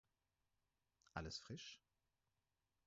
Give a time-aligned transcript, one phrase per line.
[1.13, 1.79] Alles frisch?